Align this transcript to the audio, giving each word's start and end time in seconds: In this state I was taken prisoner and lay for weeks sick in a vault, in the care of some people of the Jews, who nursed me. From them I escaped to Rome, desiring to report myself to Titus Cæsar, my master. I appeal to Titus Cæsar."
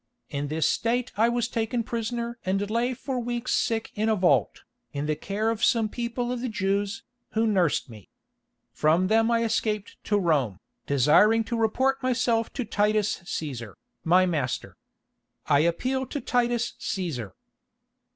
In 0.31 0.47
this 0.47 0.65
state 0.65 1.11
I 1.15 1.29
was 1.29 1.47
taken 1.47 1.83
prisoner 1.83 2.39
and 2.43 2.71
lay 2.71 2.95
for 2.95 3.19
weeks 3.19 3.53
sick 3.53 3.91
in 3.93 4.09
a 4.09 4.15
vault, 4.15 4.63
in 4.93 5.05
the 5.05 5.15
care 5.15 5.51
of 5.51 5.63
some 5.63 5.89
people 5.89 6.31
of 6.31 6.41
the 6.41 6.49
Jews, 6.49 7.03
who 7.33 7.45
nursed 7.45 7.87
me. 7.87 8.09
From 8.73 9.09
them 9.09 9.29
I 9.29 9.43
escaped 9.43 9.97
to 10.05 10.17
Rome, 10.17 10.57
desiring 10.87 11.43
to 11.43 11.55
report 11.55 12.01
myself 12.01 12.51
to 12.53 12.65
Titus 12.65 13.17
Cæsar, 13.25 13.75
my 14.03 14.25
master. 14.25 14.75
I 15.45 15.59
appeal 15.59 16.07
to 16.07 16.19
Titus 16.19 16.73
Cæsar." 16.79 17.33